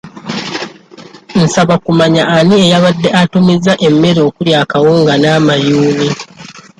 [1.43, 6.09] Nsaba kumanya ani eyabadde atumizza emmere okuli akawunga n'amayuuni?